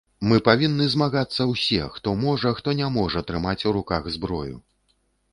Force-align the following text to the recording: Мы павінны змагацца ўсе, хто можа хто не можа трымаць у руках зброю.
Мы 0.29 0.37
павінны 0.45 0.85
змагацца 0.93 1.45
ўсе, 1.51 1.77
хто 1.97 2.13
можа 2.21 2.53
хто 2.59 2.73
не 2.79 2.87
можа 2.95 3.23
трымаць 3.29 3.65
у 3.73 3.75
руках 3.77 4.09
зброю. 4.15 4.55